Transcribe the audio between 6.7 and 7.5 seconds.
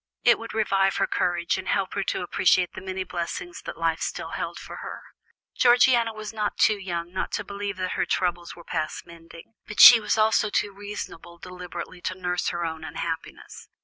young not to